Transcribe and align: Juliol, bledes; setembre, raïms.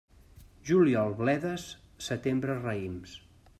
Juliol, 0.69 1.13
bledes; 1.19 1.67
setembre, 2.09 2.59
raïms. 2.67 3.17